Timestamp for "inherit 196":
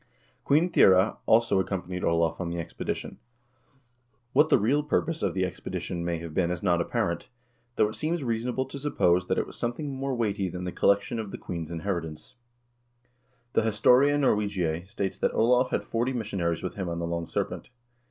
11.69-12.33